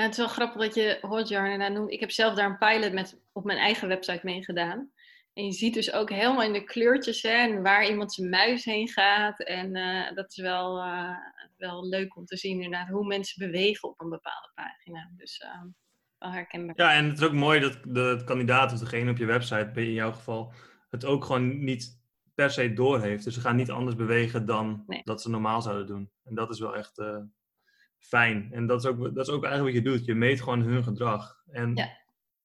[0.00, 1.90] Nou, het is wel grappig dat je Hotjar inderdaad noemt.
[1.90, 4.90] Ik heb zelf daar een pilot met, op mijn eigen website mee gedaan.
[5.32, 8.64] En je ziet dus ook helemaal in de kleurtjes hè, en waar iemand zijn muis
[8.64, 9.40] heen gaat.
[9.40, 11.16] En eh, dat is wel, eh,
[11.56, 15.10] wel leuk om te zien inderdaad hoe mensen bewegen op een bepaalde pagina.
[15.16, 15.62] Dus eh,
[16.18, 16.74] wel herkenbaar.
[16.76, 19.92] Ja, en het is ook mooi dat de kandidaat of degene op je website, in
[19.92, 20.52] jouw geval,
[20.90, 22.00] het ook gewoon niet
[22.34, 23.24] per se door heeft.
[23.24, 25.00] Dus ze gaan niet anders bewegen dan Nee.
[25.04, 26.10] dat ze normaal zouden doen.
[26.24, 27.02] En dat is wel echt
[28.00, 28.48] fijn.
[28.52, 30.04] En dat is, ook, dat is ook eigenlijk wat je doet.
[30.04, 31.42] Je meet gewoon hun gedrag.
[31.50, 31.88] En Ja.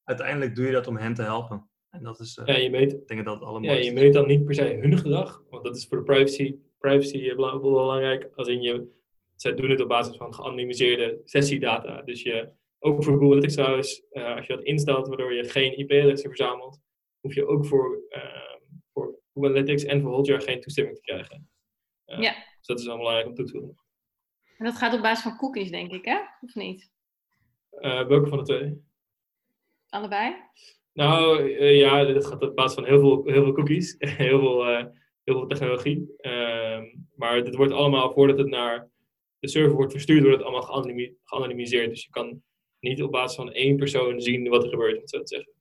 [0.03, 1.69] uiteindelijk doe je dat om hen te helpen.
[1.89, 4.27] En dat is, eh, Ja, je meet, ik denk dat het ja, je meet dan
[4.27, 8.29] niet per se hun gedrag, want dat is voor de privacy, privacy eh, bela- belangrijk.
[8.35, 8.87] Als in je,
[9.35, 12.01] zij doen het op basis van geanonimiseerde sessiedata.
[12.01, 15.77] Dus je, ook voor Google Analytics trouwens, eh, als je dat instelt waardoor je geen
[15.79, 16.79] IP-adressen verzamelt,
[17.19, 18.59] hoef je ook voor, ehm,
[18.93, 21.49] voor Google Analytics en voor Hotjar geen toestemming te krijgen.
[22.05, 22.33] Eh, Ja.
[22.57, 23.83] Dus dat is wel belangrijk om toe te voegen.
[24.57, 26.17] En dat gaat op basis van cookies, denk ik, hè?
[26.41, 26.91] Of niet?
[27.69, 28.83] Eh, welke van de twee?
[29.89, 30.35] Allebei?
[30.93, 34.65] Nou eh, ja, dit gaat op basis van heel veel, heel veel cookies, heel veel,
[34.67, 34.85] eh,
[35.23, 36.13] heel veel technologie.
[36.17, 36.83] Ehm,
[37.15, 38.89] maar dit wordt allemaal, voordat het naar
[39.39, 41.89] de server wordt verstuurd, wordt het allemaal geanonimi- geanonimiseerd.
[41.89, 42.43] Dus je kan
[42.79, 45.53] niet op basis van één persoon zien wat er gebeurt, om het zo te zeggen.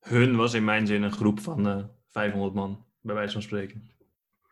[0.00, 3.90] Hun was in mijn zin een groep van eh 500 man, bij wijze van spreken.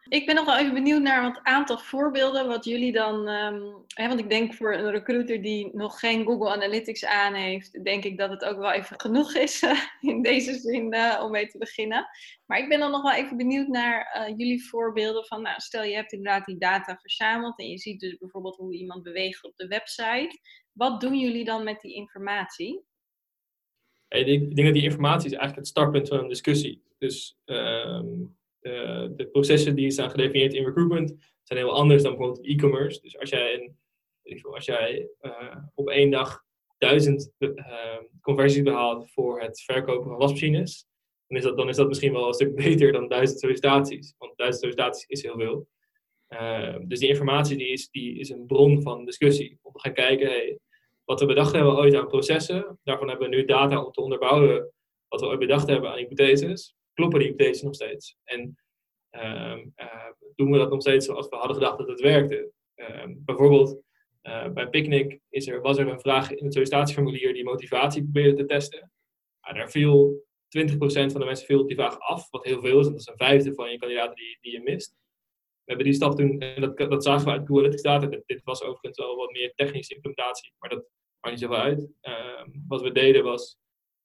[0.09, 3.29] Ik ben nog wel even benieuwd naar wat aantal voorbeelden wat jullie dan.
[3.29, 7.85] ehm, hè, want ik denk voor een recruiter die nog geen Google Analytics aan heeft,
[7.85, 11.31] denk ik dat het ook wel even genoeg is eh, in deze zin eh, om
[11.31, 12.07] mee te beginnen.
[12.47, 15.83] Maar ik ben dan nog wel even benieuwd naar eh, jullie voorbeelden van, nou, stel
[15.83, 19.57] je hebt inderdaad die data verzameld en je ziet dus bijvoorbeeld hoe iemand beweegt op
[19.57, 20.39] de website.
[20.73, 22.83] Wat doen jullie dan met die informatie?
[24.09, 26.83] Ik denk, ik denk dat die informatie is eigenlijk het startpunt van een discussie.
[26.99, 28.07] Dus ehm,
[28.61, 33.01] de, de processen die staan gedefinieerd in recruitment zijn heel anders dan bijvoorbeeld e-commerce.
[33.01, 33.73] Dus als jij,
[34.43, 36.45] als jij eh, op één dag
[36.79, 40.87] duizend ehm, conversies behaalt voor het verkopen van wasmachines,
[41.27, 44.15] dan is, dat, dan is dat misschien wel een stuk beter dan duizend sollicitaties.
[44.19, 45.69] Want duizend sollicitaties is heel veel.
[46.29, 49.59] Ehm, dus die informatie die is, die is een bron van discussie.
[49.63, 50.61] Om te gaan kijken,
[51.05, 54.73] wat we bedacht hebben ooit aan processen, daarvan hebben we nu data om te onderbouwen
[55.09, 56.75] wat we ooit bedacht hebben aan hypotheses.
[56.99, 58.17] Kloppen die hypotheses nog steeds?
[58.25, 58.59] En
[59.11, 62.53] ehm, eh, doen we dat nog steeds zoals we hadden gedacht dat het werkte?
[62.75, 63.81] Ehm, bijvoorbeeld,
[64.21, 68.35] eh, bij Picnic is er, was er een vraag in het sollicitatieformulier die motivatie probeerde
[68.35, 68.93] te testen.
[69.41, 72.99] Daar viel 20% van de mensen viel die vraag af, wat heel veel is, dat
[72.99, 74.97] is een vijfde van je kandidaten die, die je mist.
[75.65, 78.41] We hebben die stap toen, en dat, dat zagen we uit Google Analytics dit, dit
[78.45, 80.85] was overigens wel wat meer technische implementatie, maar dat
[81.21, 81.89] maakt niet zoveel uit.
[82.01, 83.59] Ehm, wat we deden was,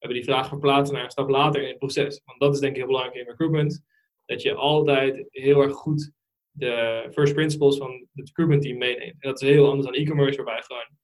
[0.03, 2.21] hebben die vraag verplaatst naar een stap later in het proces.
[2.25, 3.83] Want dat is denk ik heel belangrijk in recruitment,
[4.25, 6.11] dat je altijd heel erg goed
[6.51, 9.21] de first principles van het recruitment team meeneemt.
[9.21, 10.97] En dat is heel anders dan e-commerce, waarbij gewoon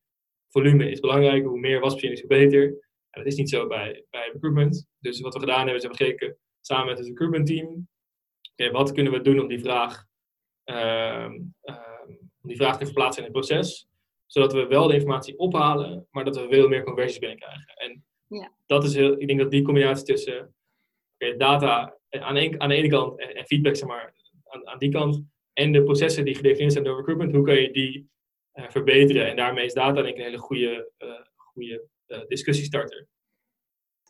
[0.49, 2.63] volume is belangrijk, hoe meer wasmachines, hoe beter.
[3.09, 4.88] En dat is niet zo bij, bij recruitment.
[4.99, 7.88] Dus wat we gedaan hebben, is we hebben gekeken samen met het recruitment team,
[8.51, 10.05] oké, wat kunnen we doen om die vraag,
[10.63, 12.09] ehm, ehm,
[12.41, 13.88] om die vraag te verplaatsen in het proces,
[14.25, 17.73] zodat we wel de informatie ophalen, maar dat we veel meer conversies binnenkrijgen.
[17.75, 18.51] En Ja.
[18.65, 20.55] dat is heel, ik denk dat die combinatie tussen
[21.37, 24.13] data aan, een, aan de ene kant en, en feedback zeg maar,
[24.43, 27.71] aan, aan die kant, en de processen die gedefinieerd zijn door recruitment, hoe kun je
[27.71, 28.09] die
[28.53, 29.27] verbeteren.
[29.27, 30.91] En daarmee is data denk ik een hele goede,
[31.35, 31.87] goede
[32.27, 33.07] discussiestarter.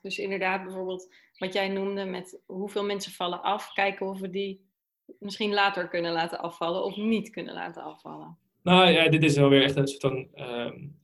[0.01, 4.67] Dus inderdaad, bijvoorbeeld wat jij noemde met hoeveel mensen vallen af, kijken of we die
[5.19, 8.37] misschien later kunnen laten afvallen of niet kunnen laten afvallen.
[8.63, 10.97] Nou ja, dit is wel weer echt een soort van um,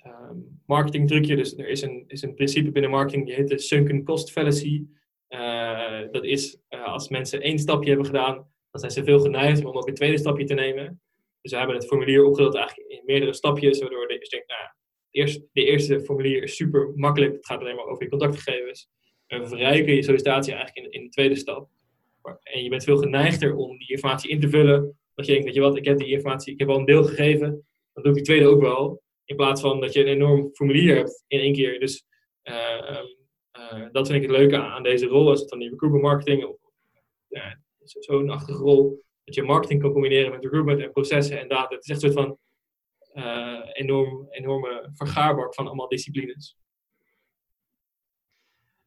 [0.65, 1.36] marketing trucje.
[1.36, 4.86] Dus er is een, is een principe binnen marketing, die heet de sunken cost fallacy.
[5.30, 8.36] Uh, dat is uh, als mensen één stapje hebben gedaan,
[8.72, 11.02] dan zijn ze veel geneigd om ook een tweede stapje te nemen.
[11.41, 14.70] Dus we hebben het formulier opgedeeld eigenlijk in meerdere stapjes, waardoor je denkt, nou,
[15.12, 17.34] eerst, de eerste formulier is super makkelijk.
[17.34, 18.89] Het gaat alleen maar over je contactgegevens.
[19.28, 21.70] We verrijken je sollicitatie eigenlijk in, in de tweede stap.
[22.44, 24.98] En je bent veel geneigder om die informatie in te vullen.
[25.15, 27.04] Dat je denkt, weet je wat, ik heb die informatie, ik heb al een deel
[27.04, 27.65] gegeven.
[27.93, 29.01] Dan doe ik die tweede ook wel.
[29.25, 31.80] In plaats van dat je een enorm formulier hebt in één keer.
[31.80, 32.06] Dus
[32.43, 33.01] uh,
[33.58, 35.30] uh, dat vind ik het leuke aan deze rol.
[35.30, 36.58] Als het dan die recruitment marketing, of
[37.28, 39.04] ja, zo'n achtige rol.
[39.23, 41.75] Dat je marketing kan combineren met recruitment en processen en data.
[41.75, 42.38] Het is echt een soort van
[43.23, 46.58] uh, enorm, enorme vergaarbak van allemaal disciplines.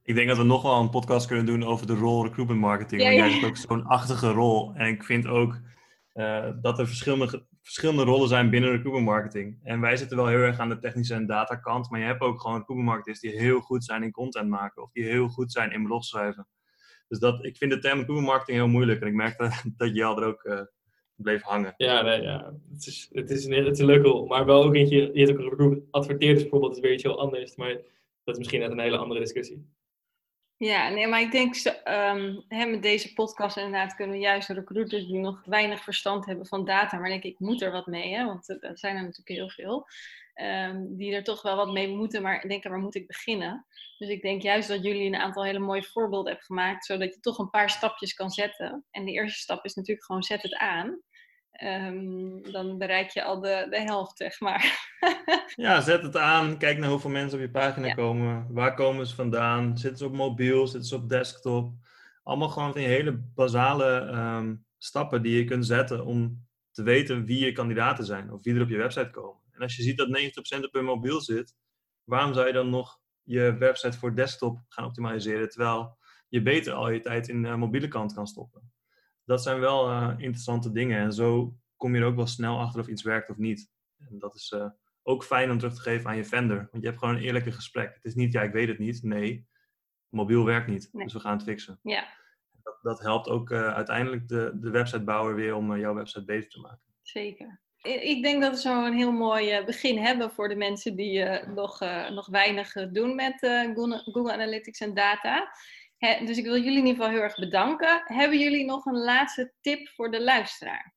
[0.03, 3.03] Ik denk dat we nog wel een podcast kunnen doen over de rol recruitment marketing.
[3.03, 3.19] Ja, ja.
[3.19, 4.73] Want jij hebt ook zo'n achtige rol.
[4.75, 5.61] En ik vind ook
[6.19, 9.59] uh, dat er verschillende, verschillende rollen zijn binnen recruitment marketing.
[9.63, 11.91] En wij zitten wel heel erg aan de technische en data kant.
[11.91, 14.83] Maar je hebt ook gewoon marketers die heel goed zijn in content maken.
[14.83, 16.49] Of die heel goed zijn in blog schrijven.
[17.09, 19.01] Dus dat, ik vind de term recruitment marketing heel moeilijk.
[19.01, 20.61] En ik merkte dat jij er ook uh,
[21.15, 21.75] bleef hangen.
[21.77, 22.55] Ja, nee, ja.
[22.73, 24.27] Het, is, het, is een, een.
[24.27, 26.75] Maar wel ook eentje, je hebt ook recruitment adverteerders bijvoorbeeld.
[26.75, 27.57] Dat is weer iets heel anders.
[27.57, 27.73] Maar
[28.25, 29.77] dat is misschien net een hele andere discussie.
[30.59, 35.07] Ja, nee, maar ik denk um, hè, met deze podcast inderdaad kunnen we juist recruiters
[35.07, 38.25] die nog weinig verstand hebben van data, maar denk ik, moet er wat mee, hè,
[38.25, 39.87] want er zijn er natuurlijk heel veel,
[40.35, 43.67] um, die er toch wel wat mee moeten, maar denken, waar moet ik beginnen?
[43.99, 47.21] Dus ik denk juist dat jullie een aantal hele mooie voorbeelden hebben gemaakt, zodat je
[47.21, 48.85] toch een paar stapjes kan zetten.
[48.91, 51.03] En de eerste stap is natuurlijk gewoon zet het aan.
[51.65, 54.91] Um, dan bereik je al de, de helft, zeg maar.
[55.57, 56.59] ja, zet het aan.
[56.59, 57.95] Kijk naar hoeveel mensen op je pagina ja.
[57.95, 58.47] komen.
[58.53, 59.79] Waar komen ze vandaan?
[59.79, 60.67] Zitten ze op mobiel?
[60.67, 61.73] Zitten ze op desktop?
[62.23, 67.25] Allemaal gewoon van die hele basale um, stappen die je kunt zetten om te weten
[67.25, 69.43] wie je kandidaten zijn of wie er op je website komen.
[69.53, 71.57] En als je ziet dat 90% op je mobiel zit,
[72.05, 76.91] waarom zou je dan nog je website voor desktop gaan optimaliseren terwijl je beter al
[76.91, 78.73] je tijd in de mobiele kant kan stoppen?
[79.29, 81.01] Dat zijn wel uh, interessante dingen.
[81.01, 83.71] En zo kom je er ook wel snel achter of iets werkt of niet.
[83.99, 84.71] En dat is uh,
[85.03, 86.69] ook fijn om terug te geven aan je vendor.
[86.71, 87.95] Want je hebt gewoon een eerlijke gesprek.
[87.95, 89.03] Het is niet, ja, ik weet het niet.
[89.03, 89.47] Nee,
[90.09, 90.89] mobiel werkt niet.
[90.93, 91.05] Nee.
[91.05, 91.79] Dus we gaan het fixen.
[91.83, 92.09] Ja.
[92.63, 96.61] Dat, dat helpt ook uh, uiteindelijk de, de websitebouwer weer om jouw website beter te
[96.61, 96.85] maken.
[97.03, 97.61] Zeker.
[97.83, 101.81] Ik denk dat we zo een heel mooi begin hebben voor de mensen die nog,
[102.11, 103.39] nog weinig doen met
[104.05, 105.53] Google Analytics en data
[105.99, 108.03] dus ik wil jullie in ieder geval heel erg bedanken.
[108.05, 110.95] Hebben jullie nog een laatste tip voor de luisteraar?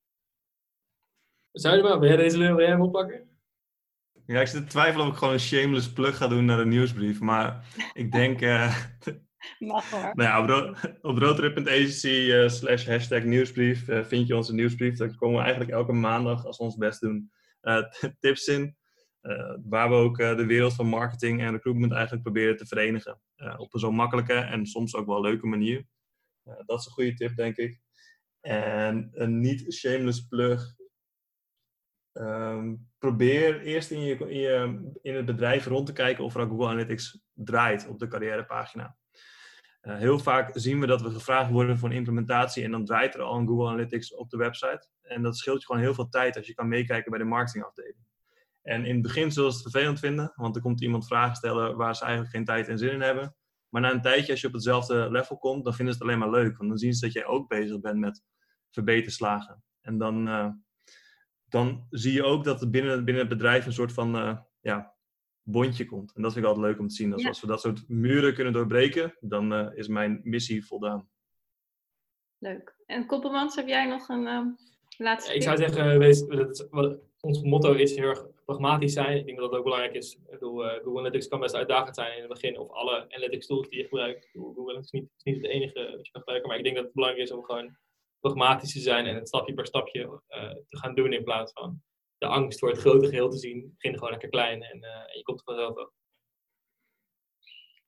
[1.52, 3.30] Zou maar, wil jij deze wil jij hem oppakken?
[4.26, 6.66] Ja, ik zit te twijfelen of ik gewoon een shameless plug ga doen naar de
[6.66, 7.20] nieuwsbrief.
[7.20, 8.40] Maar ik denk...
[8.40, 8.76] Uh,
[9.58, 10.10] Mag hoor.
[10.14, 14.96] Nou ja, op, op roadtrip.agency uh, slash hashtag nieuwsbrief uh, vind je onze nieuwsbrief.
[14.96, 17.32] Daar komen we eigenlijk elke maandag, als we ons best doen,
[18.20, 18.76] tips in.
[19.22, 23.20] Uh, waar we ook uh, de wereld van marketing en recruitment eigenlijk proberen te verenigen.
[23.36, 25.86] Uh, op een zo makkelijke en soms ook wel leuke manier.
[26.44, 27.80] dat is een goede tip, denk ik.
[28.40, 30.74] En een niet shameless plug.
[32.12, 36.46] Um, probeer eerst in, je, in, je, in het bedrijf rond te kijken of er
[36.46, 38.96] Google Analytics draait op de carrièrepagina.
[39.80, 43.22] heel vaak zien we dat we gevraagd worden voor een implementatie en dan draait er
[43.22, 44.88] al een Google Analytics op de website.
[45.02, 47.96] En dat scheelt je gewoon heel veel tijd als je kan meekijken bij de marketingafdeling.
[48.62, 51.76] En in het begin zullen ze het vervelend vinden, want er komt iemand vragen stellen
[51.76, 53.36] waar ze eigenlijk geen tijd en zin in hebben.
[53.68, 56.20] Maar na een tijdje, als je op hetzelfde level komt, dan vinden ze het alleen
[56.20, 56.56] maar leuk.
[56.56, 58.22] Want dan zien ze dat jij ook bezig bent met
[58.70, 59.64] verbeterslagen.
[59.80, 60.48] En dan, uh,
[61.44, 64.94] dan zie je ook dat er binnen, binnen het bedrijf een soort van uh, ja,
[65.42, 66.14] bondje komt.
[66.14, 67.10] En dat vind ik altijd leuk om te zien.
[67.10, 67.28] Dus ja.
[67.28, 71.08] als we dat soort muren kunnen doorbreken, dan uh, is mijn missie voldaan.
[72.38, 72.76] Leuk.
[72.86, 74.56] En Koppelmans, heb jij nog een
[74.96, 76.26] laatste ja, Ik zou zeggen, wees,
[77.20, 79.16] ons motto is heel erg pragmatisch zijn.
[79.16, 80.14] Ik denk dat dat ook belangrijk is.
[80.14, 83.46] Ik bedoel, uh, Google Analytics kan best uitdagend zijn in het begin, of alle analytics
[83.46, 84.28] tools die je gebruikt.
[84.32, 86.76] Google Analytics is niet, is niet het enige wat je kan gebruiken, maar ik denk
[86.76, 87.76] dat het belangrijk is om gewoon
[88.20, 91.82] pragmatisch te zijn en het stapje per stapje uh, te gaan doen in plaats van
[92.18, 93.72] de angst voor het grote geheel te zien.
[93.74, 95.92] Begin gewoon lekker klein en, uh, en je komt er vanzelf ook.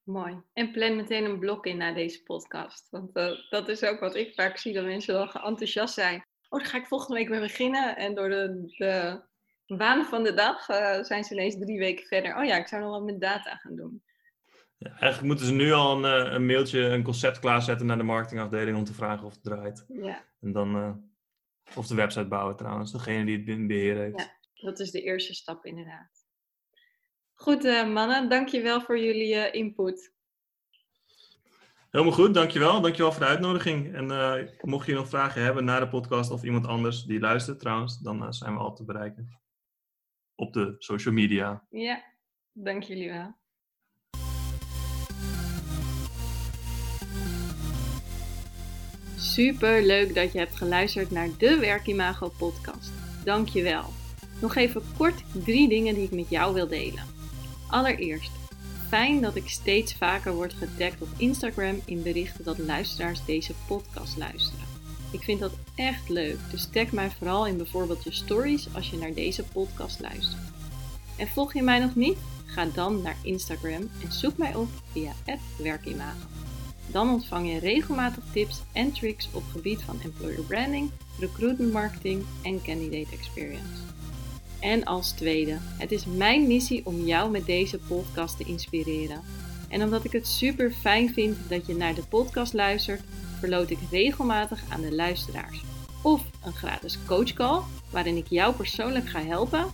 [0.02, 0.42] Mooi.
[0.52, 2.90] En plan meteen een blok in naar deze podcast.
[2.90, 3.12] Want
[3.50, 6.24] dat is ook wat ik vaak zie, dat mensen wel enthousiast zijn
[6.54, 7.96] oh, daar ga ik volgende week mee beginnen.
[7.96, 9.22] En door de, de
[9.66, 12.36] waan van de dag uh, zijn ze ineens drie weken verder.
[12.36, 14.02] Oh ja, ik zou nog wat met data gaan doen.
[14.76, 18.02] Ja, eigenlijk moeten ze nu al een, eh, een, mailtje, een concept klaarzetten naar de
[18.02, 19.84] marketingafdeling om te vragen of het draait.
[19.88, 20.24] Ja.
[20.40, 20.94] En dan, uh,
[21.76, 24.18] of de website bouwen trouwens, degene die het beheer heeft.
[24.52, 26.26] Ja, Dat is de eerste stap inderdaad.
[27.34, 30.12] Goed uh, mannen, dankjewel voor jullie input.
[31.90, 32.80] Helemaal goed, dankjewel.
[32.80, 33.94] Dankjewel voor de uitnodiging.
[33.94, 37.60] En uh, mocht je nog vragen hebben naar de podcast of iemand anders die luistert
[37.60, 39.43] trouwens, dan zijn we altijd te bereiken.
[40.36, 41.64] Op de social media.
[41.70, 42.02] Ja,
[42.52, 43.34] dank jullie wel.
[49.16, 52.92] Super leuk dat je hebt geluisterd naar de Werkimago podcast.
[53.24, 53.84] Dank je wel.
[54.40, 57.04] Nog even kort drie dingen die ik met jou wil delen.
[57.70, 58.30] Allereerst,
[58.88, 64.16] fijn dat ik steeds vaker word getagd op Instagram in berichten dat luisteraars deze podcast
[64.16, 64.63] luisteren.
[65.14, 68.96] Ik vind dat echt leuk, dus tag mij vooral in bijvoorbeeld je stories als je
[68.96, 70.42] naar deze podcast luistert.
[71.16, 72.16] En volg je mij nog niet?
[72.44, 75.12] Ga dan naar Instagram en zoek mij op via
[75.58, 76.26] werkimago.
[76.86, 82.62] Dan ontvang je regelmatig tips en tricks op gebied van employer branding, recruitment marketing en
[82.62, 83.82] candidate experience.
[84.60, 89.20] En als tweede, het is mijn missie om jou met deze podcast te inspireren.
[89.68, 93.02] En omdat ik het super fijn vind dat je naar de podcast luistert,
[93.44, 95.62] verloot ik regelmatig aan de luisteraars.
[96.02, 99.64] Of een gratis coachcall waarin ik jou persoonlijk ga helpen.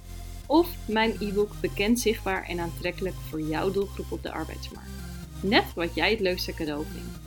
[0.46, 4.90] Of mijn e-book bekend, zichtbaar en aantrekkelijk voor jouw doelgroep op de arbeidsmarkt.
[5.40, 7.18] Net wat jij het leukste cadeau vindt.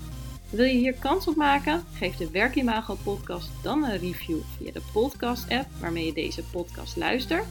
[0.49, 1.83] Wil je hier kans op maken?
[1.93, 6.97] Geef de Werkimago podcast dan een review via de podcast app waarmee je deze podcast
[6.97, 7.47] luistert.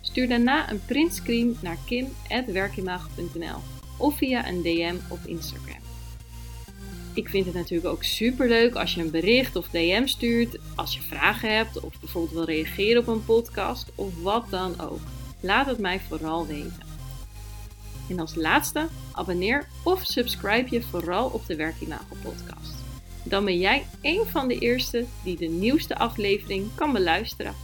[0.00, 3.58] Stuur daarna een printscreen naar kim.werkimago.nl
[3.98, 5.77] of via een DM op Instagram.
[7.18, 10.94] Ik vind het natuurlijk ook super leuk als je een bericht of DM stuurt, als
[10.94, 15.00] je vragen hebt of bijvoorbeeld wil reageren op een podcast of wat dan ook.
[15.40, 16.82] Laat het mij vooral weten.
[18.08, 22.74] En als laatste, abonneer of subscribe je vooral op de Werkimago podcast.
[23.22, 27.54] Dan ben jij een van de eerste die de nieuwste aflevering kan beluisteren.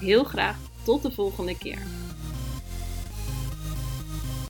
[0.00, 2.07] Heel graag tot de volgende keer.